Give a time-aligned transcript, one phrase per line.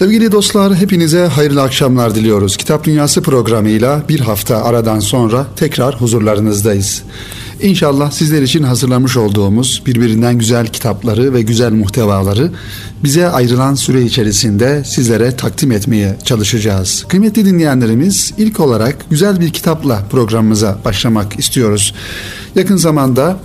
[0.00, 2.56] Sevgili dostlar hepinize hayırlı akşamlar diliyoruz.
[2.56, 7.02] Kitap Dünyası programıyla bir hafta aradan sonra tekrar huzurlarınızdayız.
[7.62, 12.50] İnşallah sizler için hazırlamış olduğumuz birbirinden güzel kitapları ve güzel muhtevaları
[13.04, 17.04] bize ayrılan süre içerisinde sizlere takdim etmeye çalışacağız.
[17.08, 21.94] Kıymetli dinleyenlerimiz ilk olarak güzel bir kitapla programımıza başlamak istiyoruz.
[22.54, 23.38] Yakın zamanda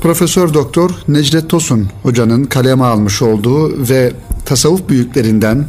[0.00, 4.12] Profesör Doktor Necdet Tosun hocanın kaleme almış olduğu ve
[4.52, 5.64] tasavvuf büyüklerinden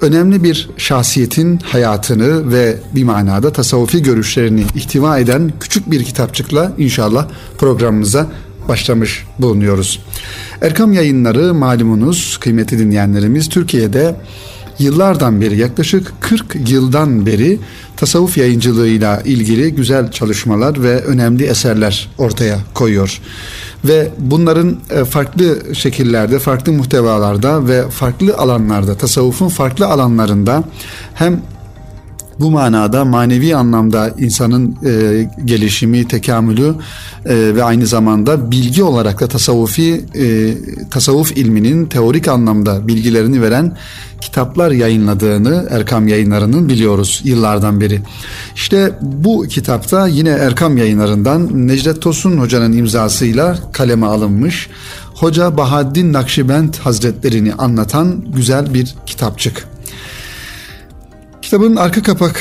[0.00, 7.26] önemli bir şahsiyetin hayatını ve bir manada tasavvufi görüşlerini ihtiva eden küçük bir kitapçıkla inşallah
[7.58, 8.26] programımıza
[8.68, 10.00] başlamış bulunuyoruz.
[10.62, 14.16] Erkam yayınları malumunuz kıymetli dinleyenlerimiz Türkiye'de
[14.80, 17.58] yıllardan beri yaklaşık 40 yıldan beri
[17.96, 23.20] tasavvuf yayıncılığıyla ilgili güzel çalışmalar ve önemli eserler ortaya koyuyor.
[23.84, 30.64] Ve bunların e, farklı şekillerde, farklı muhtevalarda ve farklı alanlarda, tasavvufun farklı alanlarında
[31.14, 31.42] hem
[32.40, 36.74] bu manada manevi anlamda insanın e, gelişimi, tekamülü
[37.26, 40.54] e, ve aynı zamanda bilgi olarak da tasavvufi e,
[40.90, 43.76] tasavvuf ilminin teorik anlamda bilgilerini veren
[44.20, 48.00] kitaplar yayınladığını Erkam Yayınları'nın biliyoruz yıllardan beri.
[48.54, 54.68] İşte bu kitapta yine Erkam Yayınları'ndan Necdet Tosun Hoca'nın imzasıyla kaleme alınmış.
[55.14, 59.66] Hoca Bahaddin Nakşibend Hazretlerini anlatan güzel bir kitapçık.
[61.50, 62.40] Kitabın arka kapak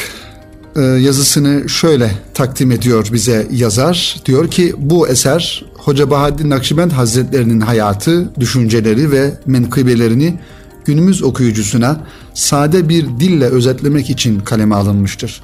[0.76, 4.16] e, yazısını şöyle takdim ediyor bize yazar.
[4.26, 10.40] Diyor ki bu eser Hoca Bahaddin Nakşibend Hazretlerinin hayatı, düşünceleri ve menkıbelerini
[10.86, 12.02] günümüz okuyucusuna
[12.34, 15.44] sade bir dille özetlemek için kaleme alınmıştır.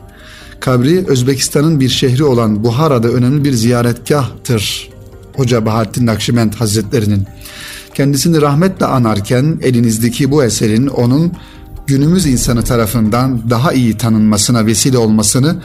[0.60, 4.90] Kabri Özbekistan'ın bir şehri olan Buhara'da önemli bir ziyaretgahtır.
[5.36, 7.24] Hoca Bahattin Nakşibend Hazretlerinin.
[7.94, 11.34] Kendisini rahmetle anarken elinizdeki bu eserin onun
[11.88, 15.56] günümüz insanı tarafından daha iyi tanınmasına vesile olmasını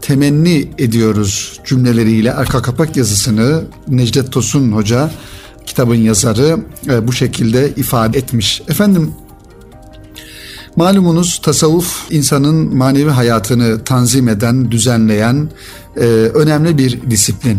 [0.00, 5.10] temenni ediyoruz cümleleriyle arka kapak yazısını Necdet Tosun Hoca
[5.66, 8.62] kitabın yazarı e, bu şekilde ifade etmiş.
[8.68, 9.12] Efendim
[10.76, 15.50] malumunuz tasavvuf insanın manevi hayatını tanzim eden, düzenleyen
[15.96, 16.00] e,
[16.34, 17.58] önemli bir disiplin.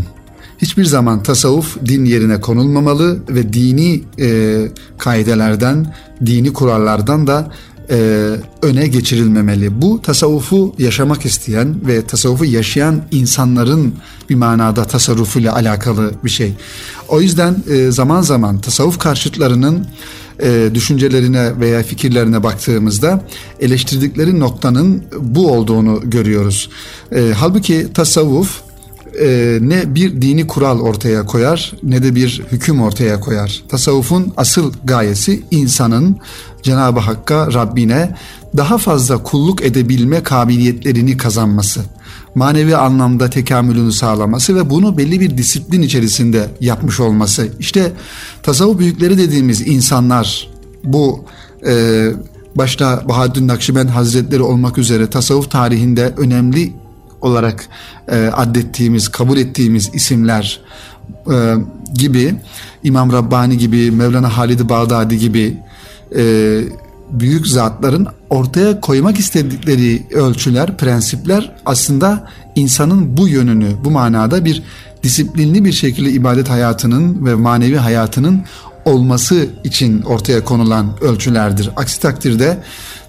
[0.57, 5.95] Hiçbir zaman tasavvuf din yerine konulmamalı ve dini e, kaidelerden,
[6.25, 7.51] dini kurallardan da
[7.89, 8.29] e,
[8.61, 9.81] öne geçirilmemeli.
[9.81, 13.95] Bu tasavvufu yaşamak isteyen ve tasavvufu yaşayan insanların
[14.29, 16.53] bir manada tasarrufuyla alakalı bir şey.
[17.07, 19.87] O yüzden e, zaman zaman tasavvuf karşıtlarının
[20.43, 23.25] e, düşüncelerine veya fikirlerine baktığımızda
[23.59, 26.69] eleştirdikleri noktanın bu olduğunu görüyoruz.
[27.11, 28.66] E, halbuki tasavvuf
[29.19, 33.63] e, ne bir dini kural ortaya koyar ne de bir hüküm ortaya koyar.
[33.69, 36.17] Tasavvufun asıl gayesi insanın
[36.63, 38.15] Cenab-ı Hakk'a, Rabbine
[38.57, 41.81] daha fazla kulluk edebilme kabiliyetlerini kazanması,
[42.35, 47.47] manevi anlamda tekamülünü sağlaması ve bunu belli bir disiplin içerisinde yapmış olması.
[47.59, 47.91] İşte
[48.43, 50.49] tasavvuf büyükleri dediğimiz insanlar
[50.83, 51.25] bu
[51.67, 52.05] e,
[52.55, 56.73] başta Bahaddin Nakşibend Hazretleri olmak üzere tasavvuf tarihinde önemli
[57.21, 57.67] olarak
[58.11, 60.61] e, addettiğimiz, kabul ettiğimiz isimler
[61.31, 61.53] e,
[61.93, 62.35] gibi
[62.83, 65.57] İmam Rabbani gibi, Mevlana Halid-i Bağdadi gibi
[66.17, 66.61] e,
[67.11, 74.63] büyük zatların ortaya koymak istedikleri ölçüler, prensipler aslında insanın bu yönünü, bu manada bir
[75.03, 78.41] disiplinli bir şekilde ibadet hayatının ve manevi hayatının
[78.85, 81.69] olması için ortaya konulan ölçülerdir.
[81.75, 82.57] Aksi takdirde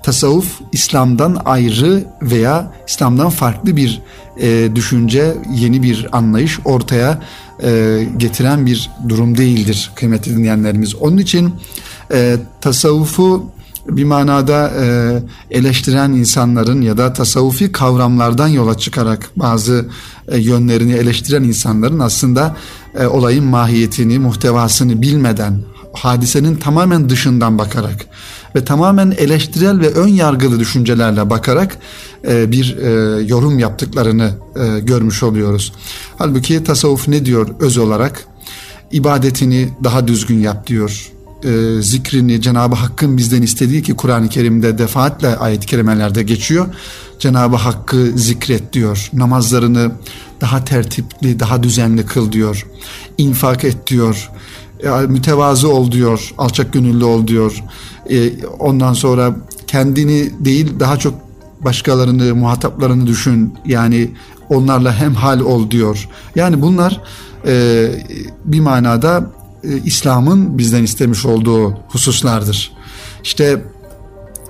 [0.03, 4.03] tasavvuf İslam'dan ayrı veya İslam'dan farklı bir
[4.41, 7.23] e, düşünce, yeni bir anlayış ortaya
[7.63, 10.95] e, getiren bir durum değildir kıymetli dinleyenlerimiz.
[10.95, 11.55] Onun için
[12.13, 13.51] e, tasavvufu
[13.89, 15.19] bir manada e,
[15.51, 19.89] eleştiren insanların ya da tasavvufi kavramlardan yola çıkarak bazı
[20.29, 22.57] e, yönlerini eleştiren insanların aslında
[23.01, 25.61] e, olayın mahiyetini, muhtevasını bilmeden,
[25.93, 28.07] hadisenin tamamen dışından bakarak
[28.59, 31.79] ve tamamen eleştirel ve ön yargılı düşüncelerle bakarak
[32.29, 32.91] e, bir e,
[33.23, 35.73] yorum yaptıklarını e, görmüş oluyoruz.
[36.19, 38.25] Halbuki tasavvuf ne diyor öz olarak?
[38.93, 41.13] İbadetini daha düzgün yap diyor
[41.45, 46.67] e, zikrini Cenab-ı Hakk'ın bizden istediği ki Kur'an-ı Kerim'de defaatle ayet-i kerimelerde geçiyor.
[47.19, 49.11] Cenab-ı Hakk'ı zikret diyor.
[49.13, 49.93] Namazlarını
[50.41, 52.67] daha tertipli, daha düzenli kıl diyor.
[53.19, 54.31] İnfak et diyor.
[54.83, 56.35] E, mütevazı ol diyor.
[56.39, 57.65] Alçak gönüllü ol diyor.
[58.11, 61.15] E, ondan sonra kendini değil daha çok
[61.61, 63.55] başkalarını, muhataplarını düşün.
[63.67, 64.11] Yani
[64.49, 66.09] onlarla hemhal ol diyor.
[66.37, 67.01] Yani bunlar
[67.47, 67.87] e,
[68.45, 69.31] bir manada
[69.65, 72.73] e, İslam'ın bizden istemiş olduğu hususlardır.
[73.23, 73.63] İşte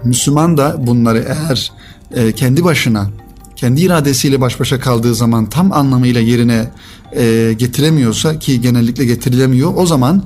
[0.04, 1.72] Müslüman da bunları eğer
[2.14, 3.10] e, kendi başına,
[3.56, 6.70] kendi iradesiyle baş başa kaldığı zaman tam anlamıyla yerine
[7.16, 10.22] e, getiremiyorsa ki genellikle getirilemiyor o zaman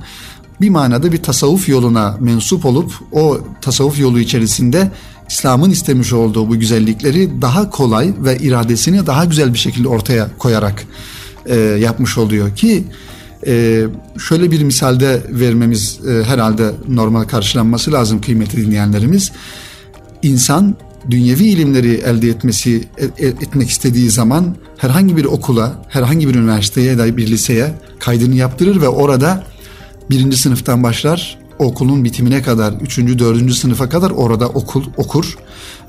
[0.63, 4.91] bir manada bir tasavvuf yoluna mensup olup o tasavvuf yolu içerisinde
[5.29, 10.83] İslam'ın istemiş olduğu bu güzellikleri daha kolay ve iradesini daha güzel bir şekilde ortaya koyarak
[11.45, 12.83] e, yapmış oluyor ki
[13.47, 13.83] e,
[14.27, 19.31] şöyle bir misalde vermemiz e, herhalde normal karşılanması lazım kıymetli dinleyenlerimiz.
[20.21, 20.75] İnsan
[21.09, 26.87] dünyevi ilimleri elde etmesi e, e, etmek istediği zaman herhangi bir okula, herhangi bir üniversiteye
[26.87, 29.52] ya da bir liseye kaydını yaptırır ve orada
[30.09, 35.37] birinci sınıftan başlar okulun bitimine kadar, üçüncü, dördüncü sınıfa kadar orada okul okur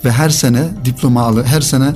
[0.05, 1.93] ve her sene diploma alır, her sene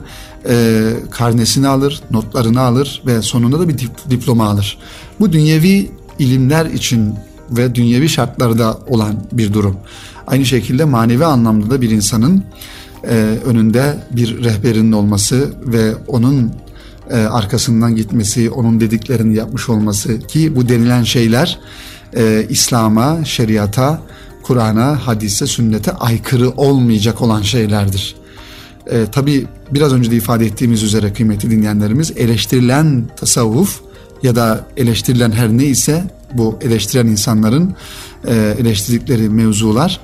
[0.48, 3.78] e, karnesini alır, notlarını alır ve sonunda da bir
[4.10, 4.78] diploma alır.
[5.20, 7.14] Bu dünyevi ilimler için
[7.50, 9.76] ve dünyevi şartlarda olan bir durum.
[10.26, 12.44] Aynı şekilde manevi anlamda da bir insanın
[13.04, 13.14] e,
[13.44, 16.52] önünde bir rehberinin olması ve onun
[17.10, 21.58] e, arkasından gitmesi, onun dediklerini yapmış olması ki bu denilen şeyler
[22.16, 24.02] e, İslam'a, şeriata,
[24.42, 28.16] Kur'an'a, hadise, sünnete aykırı olmayacak olan şeylerdir.
[28.86, 33.80] E, Tabi biraz önce de ifade ettiğimiz üzere kıymetli dinleyenlerimiz eleştirilen tasavvuf
[34.22, 37.74] ya da eleştirilen her neyse bu eleştiren insanların
[38.26, 40.00] e, eleştirdikleri mevzular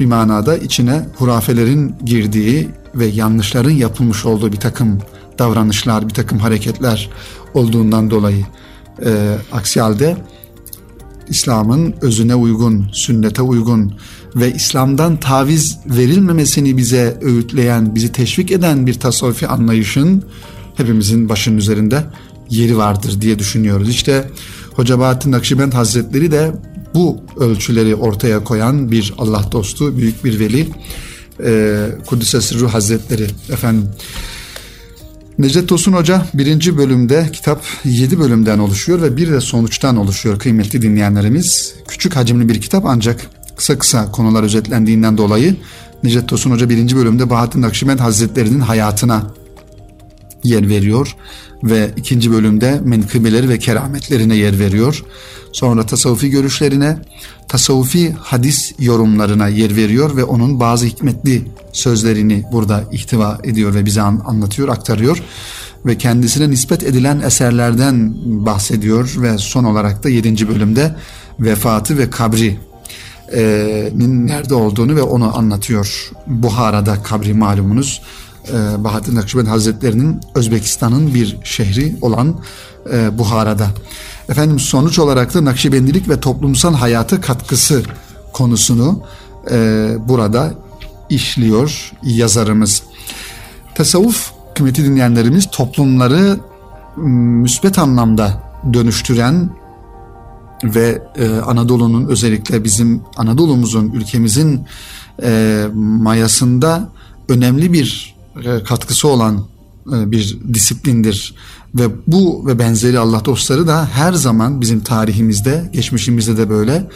[0.00, 4.98] bir manada içine hurafelerin girdiği ve yanlışların yapılmış olduğu bir takım
[5.38, 7.10] davranışlar, bir takım hareketler
[7.54, 8.44] olduğundan dolayı
[9.04, 10.16] e, aksi halde
[11.28, 13.94] İslam'ın özüne uygun, sünnete uygun
[14.36, 20.22] ve İslam'dan taviz verilmemesini bize öğütleyen, bizi teşvik eden bir tasavvufi anlayışın
[20.76, 22.04] hepimizin başının üzerinde
[22.50, 23.88] yeri vardır diye düşünüyoruz.
[23.88, 24.30] İşte
[24.72, 26.52] Hoca Bahattin Nakşibend Hazretleri de
[26.94, 30.68] bu ölçüleri ortaya koyan bir Allah dostu, büyük bir veli.
[31.44, 33.88] Ee, Kudüs'e Sırru Hazretleri efendim.
[35.38, 40.82] Necdet Tosun Hoca birinci bölümde kitap yedi bölümden oluşuyor ve bir de sonuçtan oluşuyor kıymetli
[40.82, 41.74] dinleyenlerimiz.
[41.88, 43.20] Küçük hacimli bir kitap ancak
[43.56, 45.56] kısa kısa konular özetlendiğinden dolayı
[46.02, 49.34] Necdet Tosun Hoca birinci bölümde Bahattin Nakşibend Hazretleri'nin hayatına
[50.48, 51.16] yer veriyor
[51.64, 55.04] ve ikinci bölümde menkıbeleri ve kerametlerine yer veriyor.
[55.52, 56.98] Sonra tasavvufi görüşlerine,
[57.48, 64.02] tasavvufi hadis yorumlarına yer veriyor ve onun bazı hikmetli sözlerini burada ihtiva ediyor ve bize
[64.02, 65.22] anlatıyor, aktarıyor
[65.86, 70.94] ve kendisine nispet edilen eserlerden bahsediyor ve son olarak da yedinci bölümde
[71.40, 72.58] vefatı ve kabri
[73.96, 76.10] nerede olduğunu ve onu anlatıyor.
[76.26, 78.02] Buhara'da kabri malumunuz
[78.48, 82.40] e, Bahattin Nakşibend Hazretleri'nin Özbekistan'ın bir şehri olan
[82.92, 83.68] e, Buhara'da.
[84.28, 87.82] Efendim sonuç olarak da Nakşibendilik ve toplumsal hayata katkısı
[88.32, 89.02] konusunu
[89.50, 90.54] e, burada
[91.10, 92.82] işliyor yazarımız.
[93.74, 96.38] Tasavvuf kıymeti dinleyenlerimiz toplumları
[96.96, 99.50] müsbet anlamda dönüştüren
[100.64, 104.66] ve e, Anadolu'nun özellikle bizim Anadolu'muzun ülkemizin
[105.22, 106.88] e, mayasında
[107.28, 108.15] önemli bir
[108.64, 109.44] katkısı olan
[109.92, 111.34] e, bir disiplindir.
[111.74, 116.88] Ve bu ve benzeri Allah dostları da her zaman bizim tarihimizde, geçmişimizde de böyle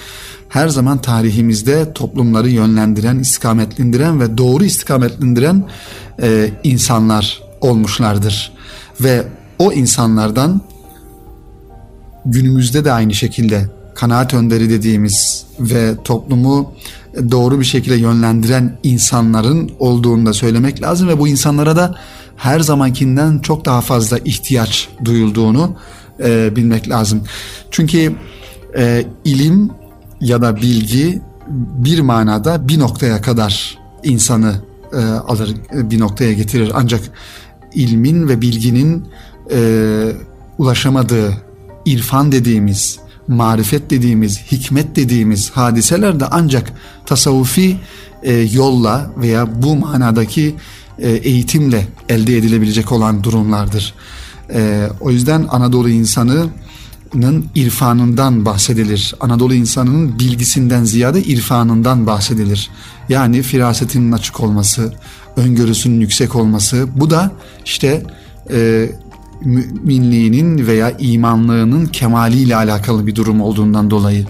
[0.48, 5.68] her zaman tarihimizde toplumları yönlendiren, istikametlendiren ve doğru istikametlendiren
[6.22, 8.52] e, insanlar olmuşlardır.
[9.00, 9.24] Ve
[9.58, 10.60] o insanlardan
[12.26, 16.72] günümüzde de aynı şekilde kanaat önderi dediğimiz ve toplumu
[17.30, 21.98] doğru bir şekilde yönlendiren insanların olduğunu da söylemek lazım ve bu insanlara da
[22.36, 25.76] her zamankinden çok daha fazla ihtiyaç duyulduğunu
[26.24, 27.22] e, bilmek lazım.
[27.70, 28.14] Çünkü
[28.78, 29.70] e, ilim
[30.20, 31.22] ya da bilgi
[31.78, 34.54] bir manada bir noktaya kadar insanı
[34.92, 36.72] e, alır, bir noktaya getirir.
[36.74, 37.00] Ancak
[37.74, 39.08] ilmin ve bilginin
[39.52, 39.58] e,
[40.58, 41.32] ulaşamadığı
[41.84, 42.98] irfan dediğimiz
[43.30, 46.72] marifet dediğimiz, hikmet dediğimiz hadiseler de ancak
[47.06, 47.76] tasavvufi
[48.22, 50.54] e, yolla veya bu manadaki
[50.98, 53.94] e, eğitimle elde edilebilecek olan durumlardır.
[54.54, 59.14] E, o yüzden Anadolu insanının irfanından bahsedilir.
[59.20, 62.70] Anadolu insanının bilgisinden ziyade irfanından bahsedilir.
[63.08, 64.94] Yani firasetinin açık olması,
[65.36, 66.86] öngörüsünün yüksek olması.
[66.96, 67.32] Bu da
[67.64, 68.02] işte
[68.50, 68.88] e,
[69.44, 74.26] müminliğinin veya imanlığının kemaliyle alakalı bir durum olduğundan dolayı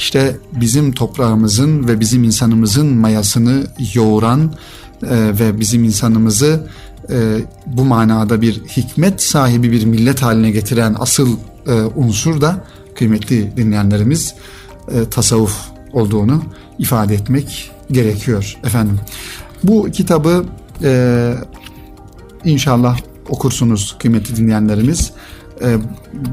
[0.00, 4.52] işte bizim toprağımızın ve bizim insanımızın mayasını yoğuran
[5.02, 6.66] e, ve bizim insanımızı
[7.10, 13.56] e, bu manada bir hikmet sahibi bir millet haline getiren asıl e, unsur da kıymetli
[13.56, 14.34] dinleyenlerimiz
[14.88, 15.56] e, tasavvuf
[15.92, 16.42] olduğunu
[16.78, 19.00] ifade etmek gerekiyor efendim.
[19.64, 20.44] Bu kitabı
[20.82, 21.34] e,
[22.44, 22.98] inşallah
[23.30, 25.10] okursunuz kıymetli dinleyenlerimiz.
[25.62, 25.76] E,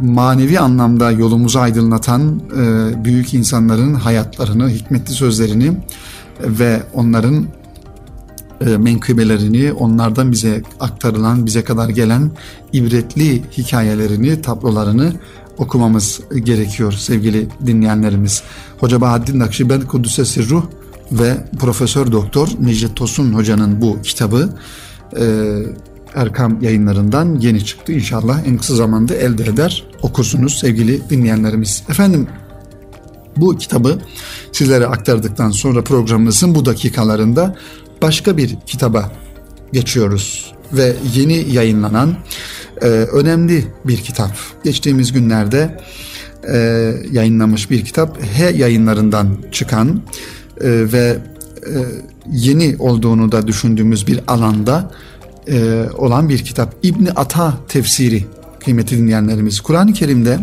[0.03, 5.77] manevi anlamda yolumuzu aydınlatan e, büyük insanların hayatlarını, hikmetli sözlerini
[6.41, 7.45] ve onların
[8.61, 12.31] e, menkıbelerini, onlardan bize aktarılan, bize kadar gelen
[12.73, 15.13] ibretli hikayelerini, tablolarını
[15.57, 18.43] okumamız gerekiyor sevgili dinleyenlerimiz.
[18.79, 20.63] Hoca Bahaddin Nakşibend Kudüs'e Ruh
[21.11, 24.49] ve Profesör Doktor Necdet Tosun Hoca'nın bu kitabı
[25.19, 25.23] e,
[26.17, 27.93] Erkam yayınlarından yeni çıktı.
[27.93, 31.83] İnşallah en kısa zamanda elde eder okursunuz sevgili dinleyenlerimiz.
[31.89, 32.27] Efendim
[33.37, 33.99] bu kitabı
[34.51, 37.55] sizlere aktardıktan sonra programımızın bu dakikalarında
[38.01, 39.11] başka bir kitaba
[39.73, 42.17] geçiyoruz ve yeni yayınlanan
[42.81, 44.31] e, önemli bir kitap.
[44.63, 45.79] Geçtiğimiz günlerde
[46.53, 46.57] e,
[47.11, 48.23] yayınlamış bir kitap.
[48.23, 50.01] H yayınlarından çıkan
[50.61, 51.17] e, ve
[51.67, 51.75] e,
[52.31, 54.91] yeni olduğunu da düşündüğümüz bir alanda
[55.47, 56.75] e, olan bir kitap.
[56.83, 58.25] İbni Ata tefsiri
[58.59, 59.59] kıymetli dinleyenlerimiz.
[59.59, 60.39] Kur'an-ı Kerim'de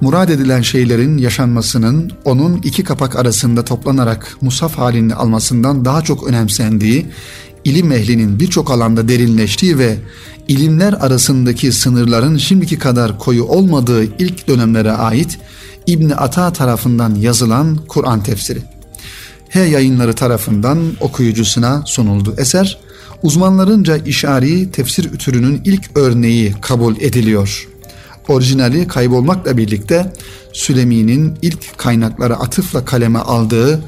[0.00, 7.06] murad edilen şeylerin yaşanmasının onun iki kapak arasında toplanarak musaf halini almasından daha çok önemsendiği,
[7.64, 9.96] ilim ehlinin birçok alanda derinleştiği ve
[10.48, 15.38] ilimler arasındaki sınırların şimdiki kadar koyu olmadığı ilk dönemlere ait
[15.86, 18.62] İbni Ata tarafından yazılan Kur'an tefsiri.
[19.48, 22.34] H yayınları tarafından okuyucusuna sunuldu.
[22.38, 22.78] Eser,
[23.22, 27.68] uzmanlarınca işari tefsir türünün ilk örneği kabul ediliyor.
[28.28, 30.12] Orijinali kaybolmakla birlikte
[30.52, 33.84] Sülemi'nin ilk kaynaklara atıfla kaleme aldığı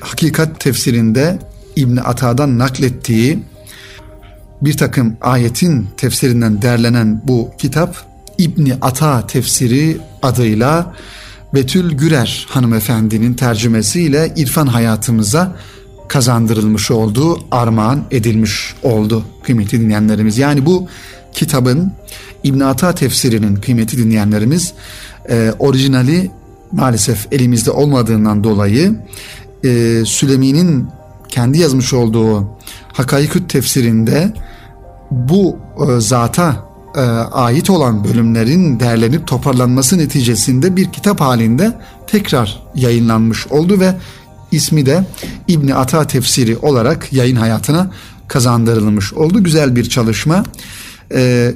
[0.00, 1.38] hakikat tefsirinde
[1.76, 3.38] İbni Ata'dan naklettiği
[4.62, 7.96] bir takım ayetin tefsirinden derlenen bu kitap
[8.38, 10.94] İbni Ata tefsiri adıyla
[11.54, 15.56] Betül Gürer hanımefendinin tercümesiyle irfan hayatımıza
[16.08, 20.38] kazandırılmış oldu, armağan edilmiş oldu kıymetli dinleyenlerimiz.
[20.38, 20.88] Yani bu
[21.32, 21.92] kitabın
[22.44, 24.74] İbn Ata tefsirinin kıymeti dinleyenlerimiz
[25.28, 26.30] e, orijinali
[26.72, 28.94] maalesef elimizde olmadığından dolayı
[29.64, 30.88] e, Sülemi'nin
[31.28, 32.56] kendi yazmış olduğu
[32.92, 34.32] Hakayküt tefsirinde
[35.10, 35.56] bu
[35.88, 37.00] e, zata e,
[37.32, 41.72] ait olan bölümlerin derlenip toparlanması neticesinde bir kitap halinde
[42.06, 43.94] tekrar yayınlanmış oldu ve
[44.52, 45.04] ismi de
[45.48, 47.90] İbni Ata tefsiri olarak yayın hayatına
[48.28, 49.44] kazandırılmış oldu.
[49.44, 50.44] Güzel bir çalışma.
[51.14, 51.54] E,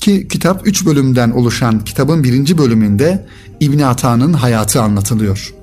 [0.00, 3.26] ki kitap üç bölümden oluşan kitabın birinci bölümünde
[3.60, 5.54] İbni Ata'nın hayatı anlatılıyor.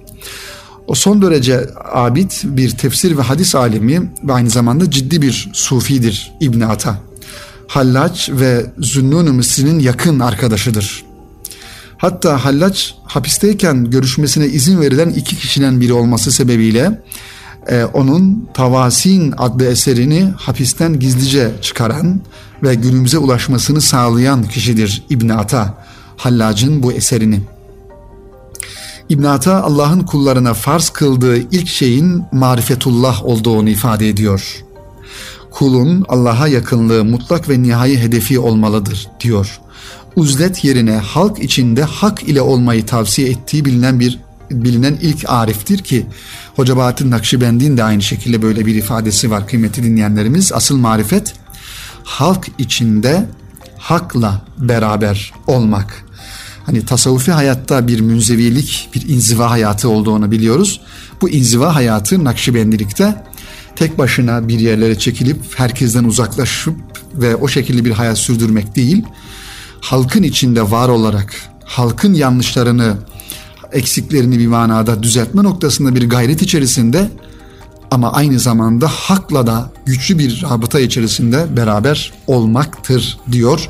[0.88, 6.32] O son derece abid bir tefsir ve hadis alimi ve aynı zamanda ciddi bir sufidir
[6.40, 7.00] İbni Ata.
[7.68, 11.06] Hallaç ve Zünnun-u Mısri'nin yakın arkadaşıdır.
[12.04, 17.02] Hatta Hallaç hapisteyken görüşmesine izin verilen iki kişiden biri olması sebebiyle
[17.68, 22.22] e, onun Tavasin adlı eserini hapisten gizlice çıkaran
[22.64, 25.86] ve günümüze ulaşmasını sağlayan kişidir İbn Ata.
[26.18, 27.42] Hallac'ın bu eserini.
[29.10, 34.64] İbn Ata Allah'ın kullarına farz kıldığı ilk şeyin marifetullah olduğunu ifade ediyor.
[35.52, 39.60] Kulun Allah'a yakınlığı mutlak ve nihai hedefi olmalıdır diyor.
[40.16, 44.20] Uzlet yerine halk içinde hak ile olmayı tavsiye ettiği bilinen bir
[44.52, 46.06] bilinen ilk ariftir ki
[46.56, 50.52] Hoca Bahattin Nakşibendin de aynı şekilde böyle bir ifadesi var kıymetli dinleyenlerimiz.
[50.54, 51.34] Asıl marifet
[52.04, 53.26] halk içinde
[53.78, 56.06] hakla beraber olmak.
[56.66, 60.82] Hani tasavvufi hayatta bir münzevilik, bir inziva hayatı olduğunu biliyoruz.
[61.22, 63.24] Bu inziva hayatı Nakşibendilikte
[63.76, 66.76] tek başına bir yerlere çekilip herkesten uzaklaşıp
[67.14, 69.04] ve o şekilde bir hayat sürdürmek değil,
[69.84, 71.36] halkın içinde var olarak
[71.66, 72.98] halkın yanlışlarını,
[73.72, 77.10] eksiklerini bir manada düzeltme noktasında bir gayret içerisinde
[77.92, 83.70] ama aynı zamanda hakla da güçlü bir rabıta içerisinde beraber olmaktır diyor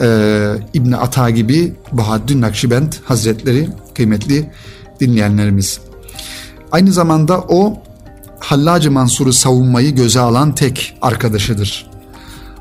[0.00, 4.50] ee, İbni Ata gibi Bahaddin Nakşibend Hazretleri kıymetli
[5.00, 5.80] dinleyenlerimiz.
[6.72, 7.82] Aynı zamanda o
[8.40, 11.89] Hallacı Mansur'u savunmayı göze alan tek arkadaşıdır.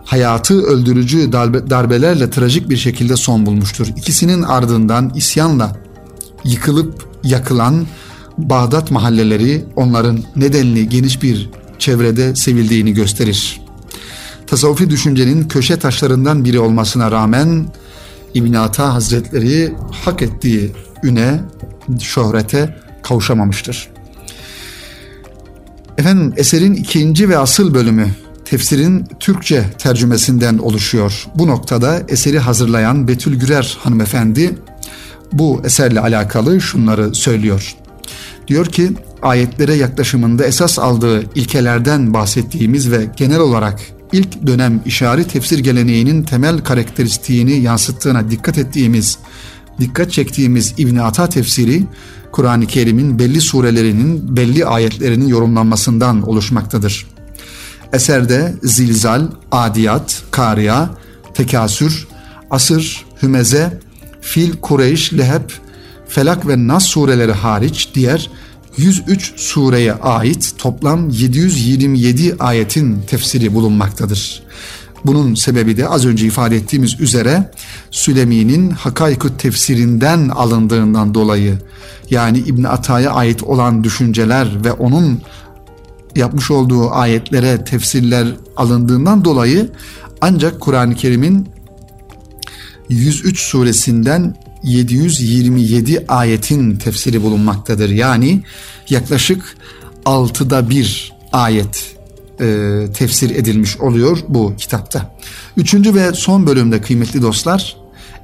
[0.10, 3.88] Hayatı öldürücü darbe, darbelerle trajik bir şekilde son bulmuştur.
[3.88, 5.78] İkisinin ardından isyanla
[6.44, 7.88] yıkılıp yakılan
[8.38, 11.50] Bağdat mahalleleri onların nedenli geniş bir
[11.80, 13.62] çevrede sevildiğini gösterir.
[14.48, 17.66] Tasavvufi düşüncenin köşe taşlarından biri olmasına rağmen
[18.34, 19.74] İbn Ata Hazretleri
[20.06, 20.72] hak ettiği
[21.04, 21.42] üne,
[22.00, 23.90] şöhrete kavuşamamıştır.
[25.98, 28.08] Efendim eserin ikinci ve asıl bölümü
[28.50, 31.28] tefsirin Türkçe tercümesinden oluşuyor.
[31.36, 34.58] Bu noktada eseri hazırlayan Betül Gürer hanımefendi
[35.34, 37.76] bu eserle alakalı şunları söylüyor.
[38.48, 38.92] Diyor ki
[39.22, 43.80] ayetlere yaklaşımında esas aldığı ilkelerden bahsettiğimiz ve genel olarak
[44.12, 49.18] ilk dönem işari tefsir geleneğinin temel karakteristiğini yansıttığına dikkat ettiğimiz,
[49.80, 51.84] dikkat çektiğimiz İbn Ata tefsiri
[52.32, 57.19] Kur'an-ı Kerim'in belli surelerinin belli ayetlerinin yorumlanmasından oluşmaktadır.
[57.94, 60.90] Eserde zilzal, adiyat, kariya,
[61.34, 62.08] tekasür,
[62.52, 63.80] asır, hümeze,
[64.22, 65.50] fil, kureyş, leheb,
[66.08, 68.30] felak ve nas sureleri hariç diğer
[68.78, 74.44] 103 sureye ait toplam 727 ayetin tefsiri bulunmaktadır.
[75.06, 77.52] Bunun sebebi de az önce ifade ettiğimiz üzere
[77.92, 81.58] Sülemi'nin Hakaykut tefsirinden alındığından dolayı
[82.10, 85.22] yani İbn Ata'ya ait olan düşünceler ve onun
[86.16, 89.70] yapmış olduğu ayetlere tefsirler alındığından dolayı
[90.22, 91.50] ancak Kur'an-ı Kerim'in
[92.90, 97.90] 103 suresinden 727 ayetin tefsiri bulunmaktadır.
[97.90, 98.44] Yani
[98.90, 99.58] yaklaşık
[100.06, 101.96] altıda bir ayet
[102.40, 105.16] e, tefsir edilmiş oluyor bu kitapta.
[105.58, 107.76] Üçüncü ve son bölümde kıymetli dostlar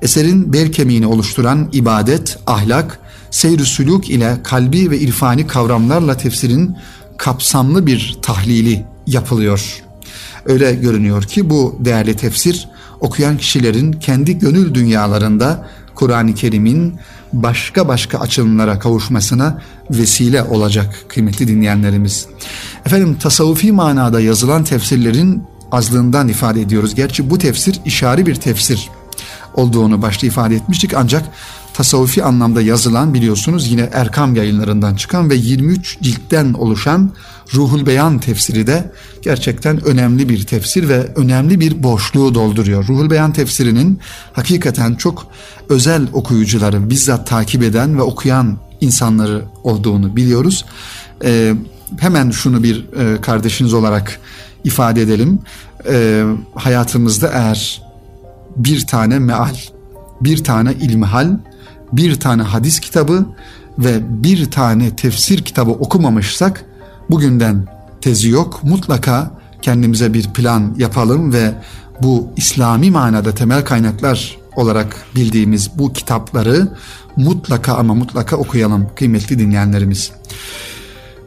[0.01, 2.99] eserin bel kemiğini oluşturan ibadet, ahlak,
[3.31, 6.77] seyr-i sülük ile kalbi ve irfani kavramlarla tefsirin
[7.17, 9.83] kapsamlı bir tahlili yapılıyor.
[10.45, 12.67] Öyle görünüyor ki bu değerli tefsir
[12.99, 16.95] okuyan kişilerin kendi gönül dünyalarında Kur'an-ı Kerim'in
[17.33, 22.27] başka başka açılımlara kavuşmasına vesile olacak kıymetli dinleyenlerimiz.
[22.85, 26.95] Efendim tasavvufi manada yazılan tefsirlerin azlığından ifade ediyoruz.
[26.95, 28.89] Gerçi bu tefsir işari bir tefsir
[29.53, 31.25] olduğunu başta ifade etmiştik ancak
[31.75, 37.11] tasavvufi anlamda yazılan biliyorsunuz yine Erkam yayınlarından çıkan ve 23 ciltten oluşan
[37.53, 38.91] Ruhul Beyan tefsiri de
[39.21, 42.87] gerçekten önemli bir tefsir ve önemli bir boşluğu dolduruyor.
[42.87, 43.99] Ruhul Beyan tefsirinin
[44.33, 45.27] hakikaten çok
[45.69, 50.65] özel okuyucuları, bizzat takip eden ve okuyan insanları olduğunu biliyoruz.
[51.23, 51.53] Ee,
[51.99, 54.19] hemen şunu bir e, kardeşiniz olarak
[54.63, 55.39] ifade edelim.
[55.89, 56.23] Ee,
[56.55, 57.81] hayatımızda eğer
[58.55, 59.55] bir tane meal,
[60.21, 61.37] bir tane ilmihal,
[61.97, 63.25] bir tane hadis kitabı
[63.79, 66.65] ve bir tane tefsir kitabı okumamışsak
[67.09, 67.67] bugünden
[68.01, 68.63] tezi yok.
[68.63, 69.31] Mutlaka
[69.61, 71.51] kendimize bir plan yapalım ve
[72.01, 76.67] bu İslami manada temel kaynaklar olarak bildiğimiz bu kitapları
[77.17, 80.11] mutlaka ama mutlaka okuyalım kıymetli dinleyenlerimiz.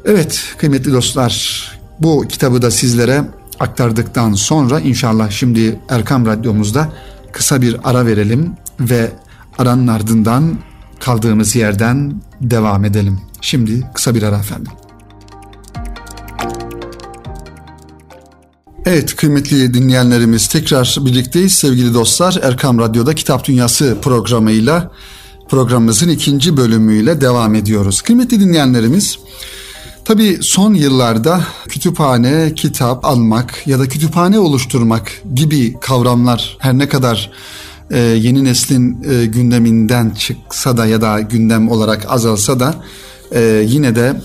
[0.04, 1.64] Evet kıymetli dostlar
[2.00, 3.24] bu kitabı da sizlere
[3.60, 6.92] aktardıktan sonra inşallah şimdi Erkam Radyomuzda
[7.32, 9.10] kısa bir ara verelim ve
[9.58, 10.58] aranın ardından
[11.00, 13.20] kaldığımız yerden devam edelim.
[13.40, 14.72] Şimdi kısa bir ara efendim.
[18.84, 22.38] Evet kıymetli dinleyenlerimiz tekrar birlikteyiz sevgili dostlar.
[22.42, 24.90] Erkam Radyo'da Kitap Dünyası programıyla
[25.48, 28.02] programımızın ikinci bölümüyle devam ediyoruz.
[28.02, 29.18] Kıymetli dinleyenlerimiz
[30.04, 37.30] tabi son yıllarda kütüphane, kitap almak ya da kütüphane oluşturmak gibi kavramlar her ne kadar
[37.90, 42.74] e, yeni neslin e, gündeminden çıksa da ya da gündem olarak azalsa da
[43.32, 44.20] e, yine de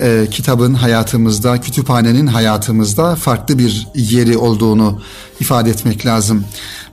[0.00, 5.00] e, kitabın hayatımızda, kütüphanenin hayatımızda farklı bir yeri olduğunu
[5.40, 6.44] ifade etmek lazım.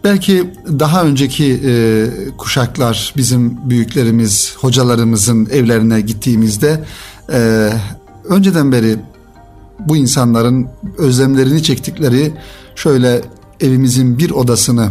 [0.03, 2.05] Belki daha önceki e,
[2.37, 6.83] kuşaklar bizim büyüklerimiz, hocalarımızın evlerine gittiğimizde
[7.33, 7.69] e,
[8.29, 8.95] önceden beri
[9.79, 12.31] bu insanların özlemlerini çektikleri
[12.75, 13.21] şöyle
[13.61, 14.89] evimizin bir odasını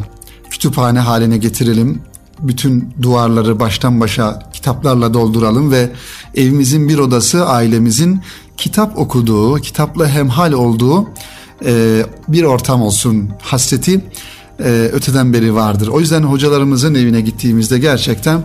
[0.50, 2.02] kütüphane haline getirelim.
[2.40, 5.90] Bütün duvarları baştan başa kitaplarla dolduralım ve
[6.34, 8.20] evimizin bir odası ailemizin
[8.56, 11.08] kitap okuduğu, kitapla hemhal olduğu
[11.64, 14.04] e, bir ortam olsun hasreti
[14.58, 15.88] e, öteden beri vardır.
[15.88, 18.42] O yüzden hocalarımızın evine gittiğimizde gerçekten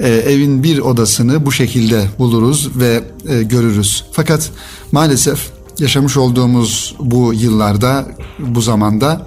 [0.00, 4.04] e, evin bir odasını bu şekilde buluruz ve e, görürüz.
[4.12, 4.50] Fakat
[4.92, 8.06] maalesef yaşamış olduğumuz bu yıllarda,
[8.38, 9.26] bu zamanda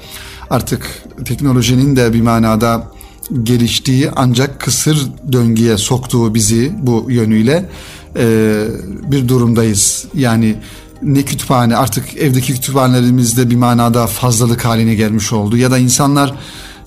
[0.50, 2.92] artık teknolojinin de bir manada
[3.44, 7.70] geliştiği ancak kısır döngüye soktuğu bizi bu yönüyle
[8.18, 8.66] e,
[9.12, 10.06] bir durumdayız.
[10.14, 10.56] Yani
[11.02, 15.58] ne kütüphane artık evdeki kütüphanelerimizde bir manada fazlalık haline gelmiş oldu.
[15.58, 16.34] Ya da insanlar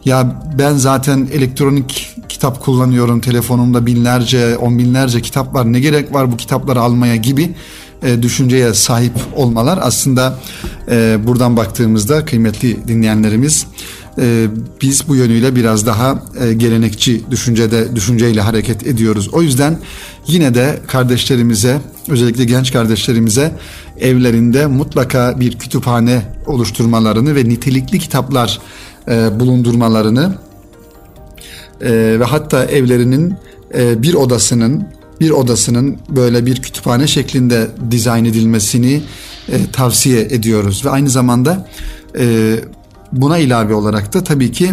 [0.04, 6.32] ya ben zaten elektronik kitap kullanıyorum telefonumda binlerce on binlerce kitap var ne gerek var
[6.32, 7.16] bu kitapları almaya?
[7.16, 7.54] gibi
[8.02, 9.78] e, düşünceye sahip olmalar.
[9.82, 10.38] Aslında
[10.90, 13.66] e, buradan baktığımızda kıymetli dinleyenlerimiz
[14.18, 14.46] e,
[14.82, 19.28] biz bu yönüyle biraz daha e, gelenekçi düşüncede düşünceyle hareket ediyoruz.
[19.32, 19.78] O yüzden
[20.26, 23.52] yine de kardeşlerimize özellikle genç kardeşlerimize
[24.00, 28.60] evlerinde mutlaka bir kütüphane oluşturmalarını ve nitelikli kitaplar
[29.08, 30.34] e, bulundurmalarını
[31.80, 33.34] e, ve hatta evlerinin
[33.74, 34.86] e, bir odasının
[35.20, 39.02] bir odasının böyle bir kütüphane şeklinde dizayn edilmesini
[39.48, 41.68] e, tavsiye ediyoruz ve aynı zamanda
[42.18, 42.56] e,
[43.12, 44.72] buna ilave olarak da tabii ki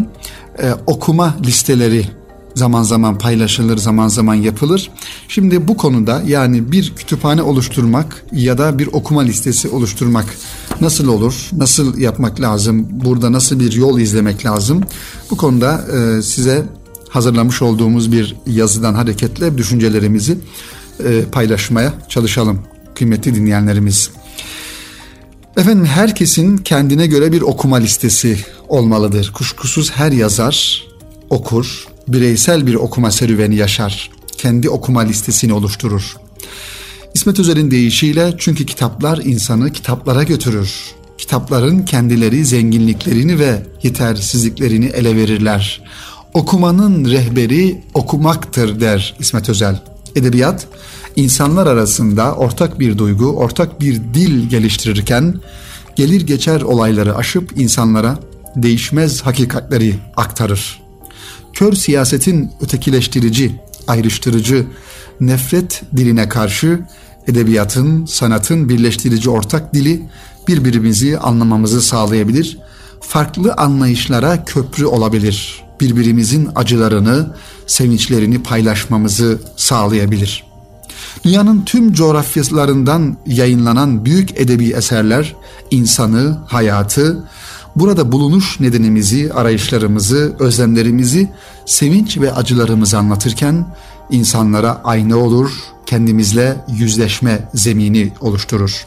[0.60, 2.08] e, okuma listeleri
[2.56, 4.92] zaman zaman paylaşılır, zaman zaman yapılır.
[5.28, 10.26] Şimdi bu konuda yani bir kütüphane oluşturmak ya da bir okuma listesi oluşturmak
[10.82, 11.50] nasıl olur?
[11.54, 12.88] Nasıl yapmak lazım?
[12.92, 14.82] Burada nasıl bir yol izlemek lazım?
[15.32, 16.66] Bu konuda e, size
[17.10, 20.38] hazırlamış olduğumuz bir yazıdan hareketle düşüncelerimizi
[21.06, 22.60] e, paylaşmaya çalışalım
[22.96, 24.10] kıymetli dinleyenlerimiz.
[25.58, 28.38] Efendim herkesin kendine göre bir okuma listesi
[28.68, 29.32] olmalıdır.
[29.34, 30.88] Kuşkusuz her yazar
[31.30, 34.10] okur, bireysel bir okuma serüveni yaşar.
[34.38, 36.18] Kendi okuma listesini oluşturur.
[37.14, 40.74] İsmet Özer'in deyişiyle çünkü kitaplar insanı kitaplara götürür.
[41.18, 45.82] Kitapların kendileri zenginliklerini ve yetersizliklerini ele verirler.
[46.34, 49.80] Okumanın rehberi okumaktır der İsmet Özel.
[50.16, 50.68] Edebiyat
[51.16, 55.36] insanlar arasında ortak bir duygu, ortak bir dil geliştirirken
[55.96, 58.20] gelir geçer olayları aşıp insanlara
[58.56, 60.82] değişmez hakikatleri aktarır.
[61.54, 63.56] Kör siyasetin ötekileştirici,
[63.88, 64.66] ayrıştırıcı,
[65.20, 66.80] nefret diline karşı
[67.28, 70.02] edebiyatın, sanatın birleştirici ortak dili
[70.48, 72.58] birbirimizi anlamamızı sağlayabilir,
[73.02, 77.36] farklı anlayışlara köprü olabilir, birbirimizin acılarını,
[77.68, 80.53] sevinçlerini paylaşmamızı sağlayabilir.''
[81.24, 85.36] Dünyanın tüm coğrafyalarından yayınlanan büyük edebi eserler
[85.72, 87.24] insanı, hayatı,
[87.76, 91.32] burada bulunuş nedenimizi, arayışlarımızı, özlemlerimizi,
[91.66, 93.76] sevinç ve acılarımızı anlatırken
[94.12, 95.52] insanlara ayna olur,
[95.86, 98.86] kendimizle yüzleşme zemini oluşturur.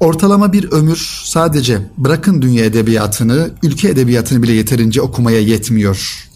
[0.00, 6.28] Ortalama bir ömür sadece bırakın dünya edebiyatını, ülke edebiyatını bile yeterince okumaya yetmiyor.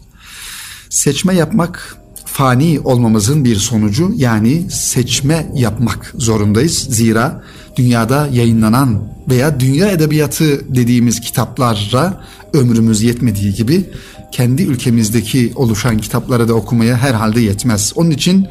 [0.91, 1.97] Seçme yapmak
[2.35, 6.87] fani olmamızın bir sonucu yani seçme yapmak zorundayız.
[6.91, 7.43] Zira
[7.77, 13.91] dünyada yayınlanan veya dünya edebiyatı dediğimiz kitaplara ömrümüz yetmediği gibi
[14.33, 17.93] kendi ülkemizdeki oluşan kitapları da okumaya herhalde yetmez.
[17.97, 18.47] Onun için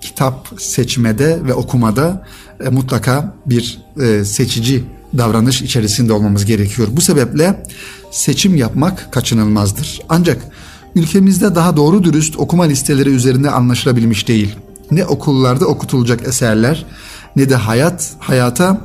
[0.00, 2.26] kitap seçmede ve okumada
[2.66, 4.84] e, mutlaka bir e, seçici
[5.18, 6.88] davranış içerisinde olmamız gerekiyor.
[6.92, 7.64] Bu sebeple
[8.10, 10.00] seçim yapmak kaçınılmazdır.
[10.08, 10.42] Ancak
[10.98, 14.56] ülkemizde daha doğru dürüst okuma listeleri üzerinde anlaşılabilmiş değil.
[14.90, 16.86] Ne okullarda okutulacak eserler
[17.36, 18.80] ne de hayat hayata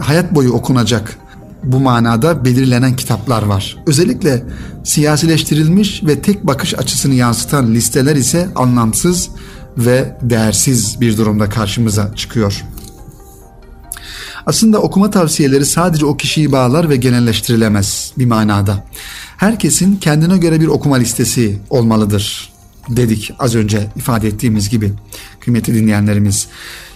[0.00, 1.18] hayat boyu okunacak
[1.64, 3.76] bu manada belirlenen kitaplar var.
[3.86, 4.44] Özellikle
[4.84, 9.28] siyasileştirilmiş ve tek bakış açısını yansıtan listeler ise anlamsız
[9.78, 12.64] ve değersiz bir durumda karşımıza çıkıyor.
[14.46, 18.84] Aslında okuma tavsiyeleri sadece o kişiyi bağlar ve genelleştirilemez bir manada
[19.36, 22.52] herkesin kendine göre bir okuma listesi olmalıdır
[22.88, 24.92] dedik az önce ifade ettiğimiz gibi
[25.40, 26.48] kıymetli dinleyenlerimiz.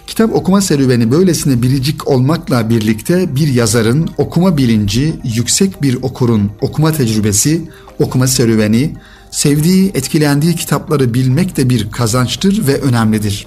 [0.07, 6.93] Kitap okuma serüveni böylesine biricik olmakla birlikte bir yazarın okuma bilinci, yüksek bir okurun okuma
[6.93, 7.63] tecrübesi,
[7.99, 8.95] okuma serüveni,
[9.31, 13.47] sevdiği, etkilendiği kitapları bilmek de bir kazançtır ve önemlidir.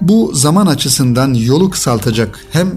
[0.00, 2.72] Bu zaman açısından yolu kısaltacak hem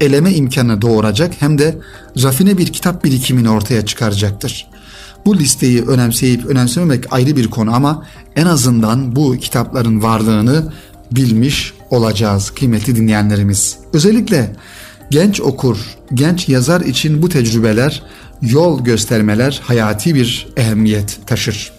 [0.00, 1.78] eleme imkanı doğuracak hem de
[2.22, 4.66] rafine bir kitap birikimini ortaya çıkaracaktır.
[5.26, 10.72] Bu listeyi önemseyip önemsememek ayrı bir konu ama en azından bu kitapların varlığını
[11.12, 13.78] bilmiş olacağız kıymetli dinleyenlerimiz.
[13.92, 14.56] Özellikle
[15.10, 15.78] genç okur,
[16.14, 18.02] genç yazar için bu tecrübeler,
[18.42, 21.72] yol göstermeler hayati bir ehemmiyet taşır.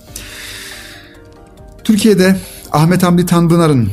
[1.84, 2.36] Türkiye'de
[2.71, 3.91] Ahmet Hamdi Tanpınar'ın,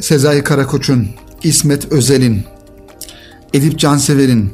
[0.00, 1.08] Sezai Karakoç'un,
[1.42, 2.44] İsmet Özel'in,
[3.52, 4.50] Edip Cansever'in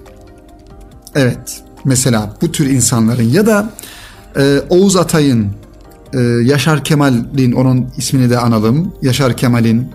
[1.14, 3.72] evet mesela bu tür insanların ya da
[4.36, 5.46] e, Oğuz Atay'ın
[6.14, 9.88] e, Yaşar Kemal'in onun ismini de analım Yaşar Kemal'in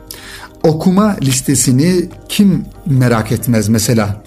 [0.63, 4.23] okuma listesini kim merak etmez mesela?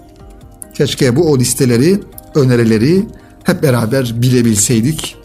[0.74, 2.00] Keşke bu o listeleri
[2.34, 3.06] önerileri
[3.44, 5.16] hep beraber bilebilseydik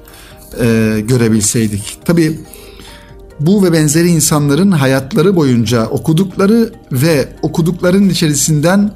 [0.60, 1.98] e, görebilseydik.
[2.06, 2.40] Tabi
[3.40, 8.92] bu ve benzeri insanların hayatları boyunca okudukları ve okudukların içerisinden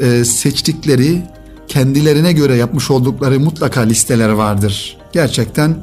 [0.00, 1.22] e, seçtikleri,
[1.68, 4.96] kendilerine göre yapmış oldukları mutlaka listeler vardır.
[5.12, 5.76] Gerçekten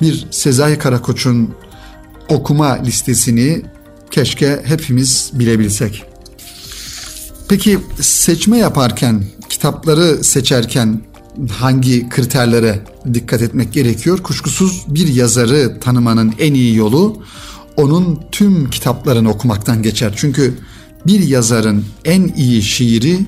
[0.00, 1.54] bir Sezai Karakoç'un
[2.28, 3.62] okuma listesini
[4.10, 6.04] keşke hepimiz bilebilsek.
[7.48, 11.00] Peki seçme yaparken, kitapları seçerken
[11.50, 14.18] hangi kriterlere dikkat etmek gerekiyor?
[14.18, 17.22] Kuşkusuz bir yazarı tanımanın en iyi yolu
[17.76, 20.12] onun tüm kitaplarını okumaktan geçer.
[20.16, 20.54] Çünkü
[21.06, 23.18] bir yazarın en iyi şiiri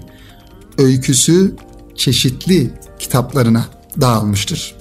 [0.80, 1.54] öyküsü
[1.96, 3.66] çeşitli kitaplarına
[4.00, 4.74] dağılmıştır.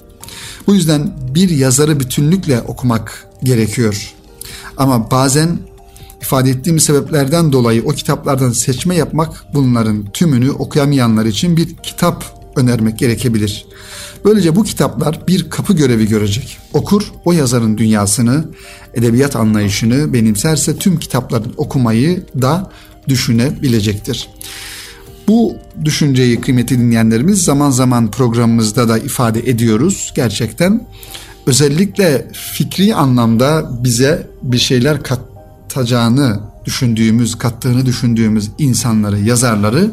[0.66, 4.14] Bu yüzden bir yazarı bütünlükle okumak gerekiyor.
[4.76, 5.58] Ama bazen
[6.22, 12.98] ifade ettiğim sebeplerden dolayı o kitaplardan seçme yapmak bunların tümünü okuyamayanlar için bir kitap önermek
[12.98, 13.66] gerekebilir.
[14.24, 16.58] Böylece bu kitaplar bir kapı görevi görecek.
[16.72, 18.44] Okur o yazarın dünyasını,
[18.94, 22.70] edebiyat anlayışını benimserse tüm kitapların okumayı da
[23.08, 24.28] düşünebilecektir.
[25.28, 30.86] Bu düşünceyi kıymetli dinleyenlerimiz zaman zaman programımızda da ifade ediyoruz gerçekten.
[31.46, 39.90] Özellikle fikri anlamda bize bir şeyler katacağını düşündüğümüz, kattığını düşündüğümüz insanları, yazarları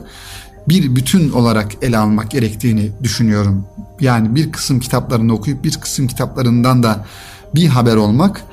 [0.69, 3.65] bir bütün olarak ele almak gerektiğini düşünüyorum.
[4.01, 7.05] Yani bir kısım kitaplarını okuyup bir kısım kitaplarından da
[7.55, 8.43] bir haber olmak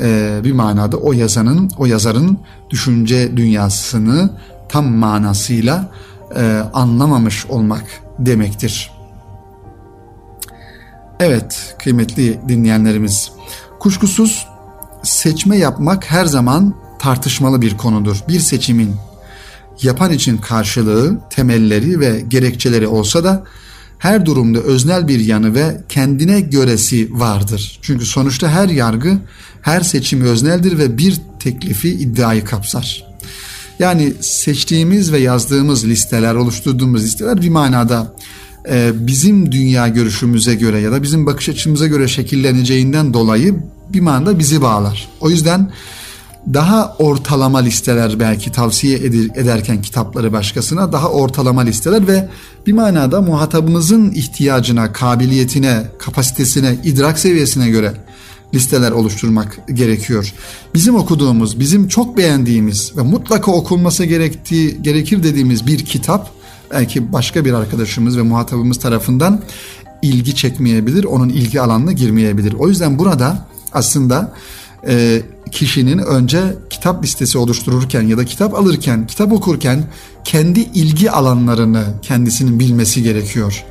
[0.00, 2.38] e, bir manada o yazanın, o yazarın
[2.70, 4.30] düşünce dünyasını
[4.68, 5.90] tam manasıyla
[6.36, 7.84] e, anlamamış olmak
[8.18, 8.90] demektir.
[11.20, 13.32] Evet kıymetli dinleyenlerimiz
[13.80, 14.46] kuşkusuz
[15.02, 18.16] seçme yapmak her zaman tartışmalı bir konudur.
[18.28, 18.96] Bir seçimin
[19.82, 23.44] yapan için karşılığı, temelleri ve gerekçeleri olsa da
[23.98, 27.78] her durumda öznel bir yanı ve kendine göresi vardır.
[27.82, 29.18] Çünkü sonuçta her yargı,
[29.62, 33.03] her seçim özneldir ve bir teklifi iddiayı kapsar.
[33.78, 38.14] Yani seçtiğimiz ve yazdığımız listeler, oluşturduğumuz listeler bir manada
[38.70, 43.56] e, bizim dünya görüşümüze göre ya da bizim bakış açımıza göre şekilleneceğinden dolayı
[43.92, 45.08] bir manada bizi bağlar.
[45.20, 45.70] O yüzden
[46.54, 48.98] daha ortalama listeler belki tavsiye
[49.34, 52.28] ederken kitapları başkasına daha ortalama listeler ve
[52.66, 57.92] bir manada muhatabımızın ihtiyacına, kabiliyetine, kapasitesine, idrak seviyesine göre
[58.54, 60.34] listeler oluşturmak gerekiyor.
[60.74, 66.30] Bizim okuduğumuz, bizim çok beğendiğimiz ve mutlaka okunması gerektiği gerekir dediğimiz bir kitap
[66.70, 69.42] belki başka bir arkadaşımız ve muhatabımız tarafından
[70.02, 72.52] ilgi çekmeyebilir, onun ilgi alanına girmeyebilir.
[72.52, 74.34] O yüzden burada aslında
[74.86, 79.84] e, kişinin önce kitap listesi oluştururken ya da kitap alırken, kitap okurken
[80.24, 83.64] kendi ilgi alanlarını kendisinin bilmesi gerekiyor.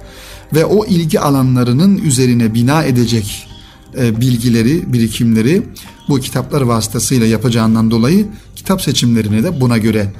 [0.54, 3.48] Ve o ilgi alanlarının üzerine bina edecek
[3.98, 5.64] bilgileri, birikimleri
[6.10, 8.26] bu kitaplar vasıtasıyla yapacağından dolayı
[8.56, 10.14] kitap seçimlerini de buna göre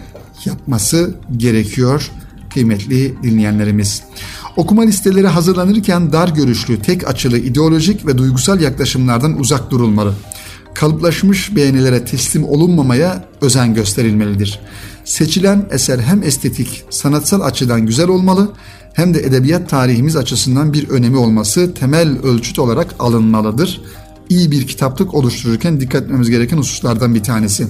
[0.46, 2.12] yapması gerekiyor
[2.54, 4.04] kıymetli dinleyenlerimiz.
[4.58, 10.16] Okuma listeleri hazırlanırken dar görüşlü, tek açılı, ideolojik ve duygusal yaklaşımlardan uzak durulmalı.
[10.74, 14.60] Kalıplaşmış beğenilere teslim olunmamaya özen gösterilmelidir.
[15.06, 18.52] Seçilen eser hem estetik, sanatsal açıdan güzel olmalı
[18.94, 23.82] hem de edebiyat tarihimiz açısından bir önemi olması temel ölçüt olarak alınmalıdır.
[24.30, 27.68] İyi bir kitaplık oluştururken dikkat etmemiz gereken hususlardan bir tanesi.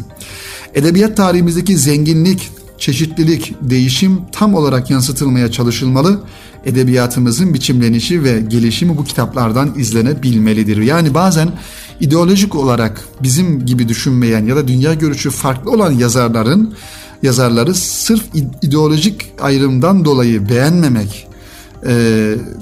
[0.74, 6.20] Edebiyat tarihimizdeki zenginlik, çeşitlilik, değişim tam olarak yansıtılmaya çalışılmalı.
[6.66, 10.78] Edebiyatımızın biçimlenişi ve gelişimi bu kitaplardan izlenebilmelidir.
[10.78, 11.52] Yani bazen
[12.00, 16.74] ideolojik olarak bizim gibi düşünmeyen ya da dünya görüşü farklı olan yazarların
[17.24, 18.24] yazarları sırf
[18.62, 21.28] ideolojik ayrımdan dolayı beğenmemek
[21.86, 21.90] e,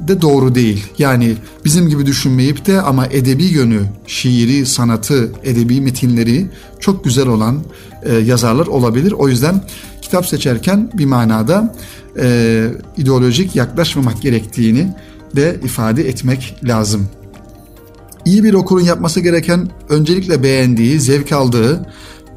[0.08, 0.86] de doğru değil.
[0.97, 7.60] Yani bizim gibi düşünmeyip de ama edebi yönü, şiiri, sanatı, edebi metinleri çok güzel olan
[8.04, 9.12] e, yazarlar olabilir.
[9.12, 9.62] O yüzden
[10.02, 11.76] kitap seçerken bir manada
[12.19, 14.88] e, ideolojik yaklaşmamak gerektiğini
[15.36, 17.08] de ifade etmek lazım.
[18.26, 21.86] İyi bir okurun yapması gereken öncelikle beğendiği, zevk aldığı,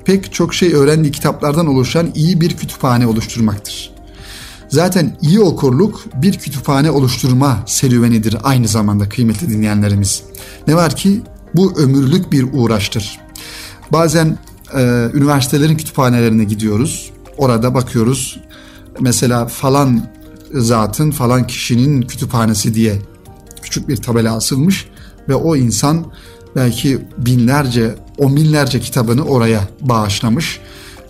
[0.04, 3.94] pek çok şey öğrendiği kitaplardan oluşan iyi bir kütüphane oluşturmaktır.
[4.68, 10.22] Zaten iyi okurluk bir kütüphane oluşturma serüvenidir aynı zamanda kıymetli dinleyenlerimiz.
[10.66, 11.22] Ne var ki
[11.54, 13.20] bu ömürlük bir uğraştır.
[13.92, 14.38] Bazen
[14.74, 17.10] e, üniversitelerin kütüphanelerine gidiyoruz.
[17.38, 18.40] Orada bakıyoruz.
[19.00, 20.06] Mesela falan
[20.52, 22.98] zatın falan kişinin kütüphanesi diye
[23.62, 24.88] küçük bir tabela asılmış
[25.28, 26.06] ve o insan
[26.56, 30.60] belki binlerce, on binlerce kitabını oraya bağışlamış.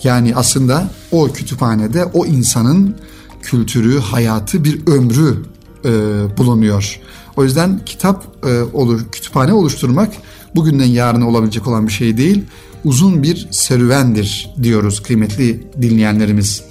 [0.02, 2.96] Yani aslında o kütüphanede o insanın
[3.42, 5.37] kültürü, hayatı, bir ömrü
[5.85, 5.90] e,
[6.38, 7.00] bulunuyor.
[7.37, 10.12] O yüzden kitap e, olur, kütüphane oluşturmak
[10.54, 12.44] bugünden yarına olabilecek olan bir şey değil.
[12.85, 16.62] Uzun bir serüvendir diyoruz kıymetli dinleyenlerimiz.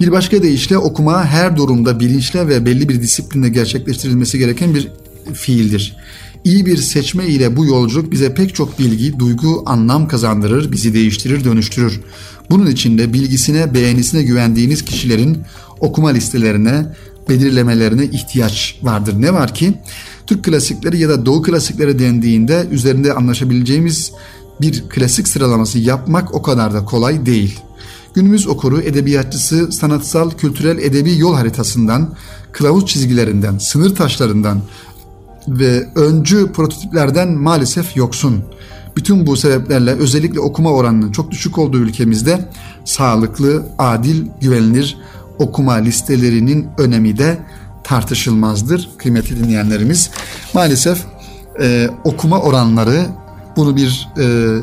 [0.00, 4.92] Bir başka deyişle okuma her durumda bilinçle ve belli bir disiplinle gerçekleştirilmesi gereken bir
[5.34, 5.96] fiildir.
[6.44, 11.44] İyi bir seçme ile bu yolculuk bize pek çok bilgi, duygu, anlam kazandırır, bizi değiştirir,
[11.44, 12.00] dönüştürür.
[12.50, 15.38] Bunun için de bilgisine, beğenisine güvendiğiniz kişilerin
[15.80, 16.86] okuma listelerine,
[17.28, 19.14] belirlemelerine ihtiyaç vardır.
[19.18, 19.74] Ne var ki
[20.26, 24.12] Türk klasikleri ya da Doğu klasikleri dendiğinde üzerinde anlaşabileceğimiz
[24.60, 27.60] bir klasik sıralaması yapmak o kadar da kolay değil.
[28.14, 32.14] Günümüz okuru, edebiyatçısı, sanatsal, kültürel, edebi yol haritasından,
[32.52, 34.62] kılavuz çizgilerinden, sınır taşlarından
[35.48, 38.44] ve öncü prototiplerden maalesef yoksun.
[38.96, 42.48] Bütün bu sebeplerle özellikle okuma oranının çok düşük olduğu ülkemizde
[42.84, 44.96] sağlıklı, adil, güvenilir
[45.38, 47.38] okuma listelerinin önemi de
[47.84, 50.10] tartışılmazdır kıymetli dinleyenlerimiz.
[50.54, 51.04] Maalesef
[51.60, 53.06] e, okuma oranları
[53.56, 54.58] bunu bir e,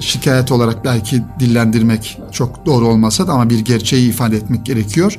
[0.00, 5.18] şikayet olarak belki dillendirmek çok doğru olmasa da ama bir gerçeği ifade etmek gerekiyor.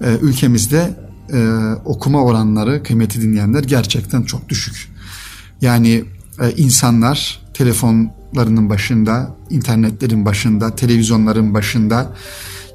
[0.00, 0.90] E, ülkemizde
[1.32, 1.38] e,
[1.84, 4.92] okuma oranları kıymeti dinleyenler gerçekten çok düşük.
[5.60, 6.04] Yani
[6.40, 12.12] e, insanlar telefonlarının başında, internetlerin başında, televizyonların başında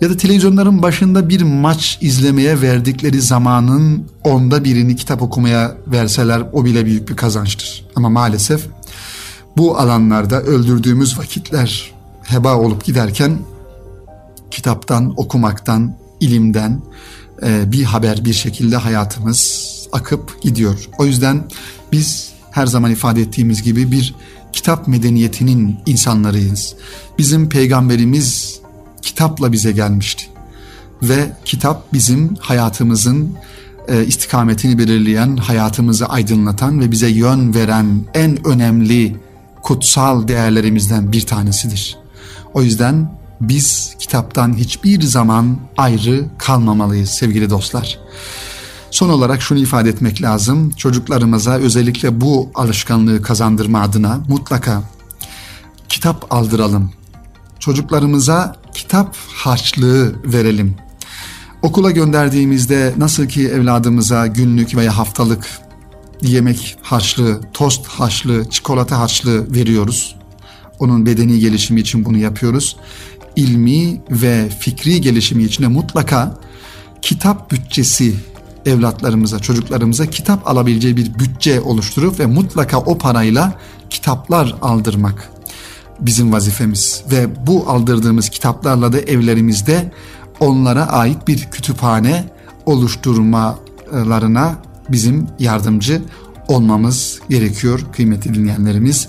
[0.01, 6.65] ya da televizyonların başında bir maç izlemeye verdikleri zamanın onda birini kitap okumaya verseler o
[6.65, 7.85] bile büyük bir kazançtır.
[7.95, 8.67] Ama maalesef
[9.57, 11.91] bu alanlarda öldürdüğümüz vakitler
[12.23, 13.37] heba olup giderken
[14.51, 16.81] kitaptan, okumaktan, ilimden
[17.43, 20.89] bir haber bir şekilde hayatımız akıp gidiyor.
[20.97, 21.43] O yüzden
[21.91, 24.15] biz her zaman ifade ettiğimiz gibi bir
[24.53, 26.75] kitap medeniyetinin insanlarıyız.
[27.17, 28.59] Bizim peygamberimiz
[29.01, 30.25] kitapla bize gelmişti.
[31.01, 33.33] Ve kitap bizim hayatımızın
[33.87, 39.15] e, istikametini belirleyen, hayatımızı aydınlatan ve bize yön veren en önemli
[39.63, 41.97] kutsal değerlerimizden bir tanesidir.
[42.53, 47.99] O yüzden biz kitaptan hiçbir zaman ayrı kalmamalıyız sevgili dostlar.
[48.91, 50.69] Son olarak şunu ifade etmek lazım.
[50.69, 54.83] Çocuklarımıza özellikle bu alışkanlığı kazandırma adına mutlaka
[55.89, 56.91] kitap aldıralım.
[57.59, 60.75] Çocuklarımıza kitap harçlığı verelim.
[61.61, 65.59] Okula gönderdiğimizde nasıl ki evladımıza günlük veya haftalık
[66.21, 70.15] yemek harçlığı, tost harçlığı, çikolata harçlığı veriyoruz.
[70.79, 72.77] Onun bedeni gelişimi için bunu yapıyoruz.
[73.35, 76.37] İlmi ve fikri gelişimi için de mutlaka
[77.01, 78.15] kitap bütçesi
[78.65, 85.29] evlatlarımıza, çocuklarımıza kitap alabileceği bir bütçe oluşturup ve mutlaka o parayla kitaplar aldırmak
[85.99, 89.91] bizim vazifemiz ve bu aldırdığımız kitaplarla da evlerimizde
[90.39, 92.25] onlara ait bir kütüphane
[92.65, 94.55] oluşturmalarına
[94.89, 96.01] bizim yardımcı
[96.47, 99.07] olmamız gerekiyor kıymetli dinleyenlerimiz.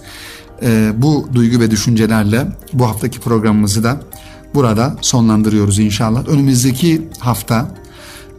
[0.63, 4.01] Ee, bu duygu ve düşüncelerle bu haftaki programımızı da
[4.55, 6.29] burada sonlandırıyoruz inşallah.
[6.29, 7.75] Önümüzdeki hafta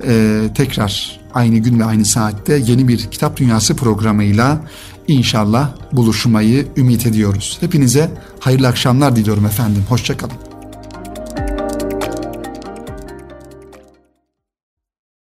[0.07, 4.61] e, tekrar aynı gün ve aynı saatte yeni bir Kitap Dünyası programıyla
[5.07, 7.57] inşallah buluşmayı ümit ediyoruz.
[7.61, 9.83] Hepinize hayırlı akşamlar diliyorum efendim.
[9.89, 10.44] Hoşçakalın.